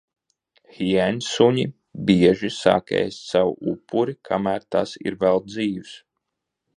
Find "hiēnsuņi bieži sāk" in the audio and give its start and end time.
0.75-2.95